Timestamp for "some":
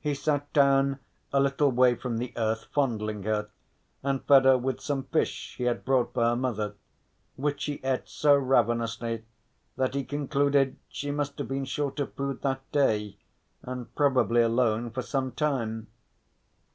4.80-5.02, 15.02-15.30